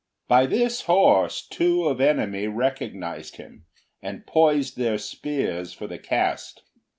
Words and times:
By 0.27 0.47
this 0.47 0.81
horse 0.85 1.45
two 1.47 1.83
of 1.85 2.01
enemy 2.01 2.47
recognised 2.47 3.35
him, 3.35 3.65
and 4.01 4.25
poised 4.25 4.75
their 4.75 4.97
spears 4.97 5.73
for 5.73 5.85
the 5.85 5.99
cast. 5.99 6.63